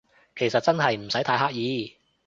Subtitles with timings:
[0.35, 1.95] 其實真係唔使太刻意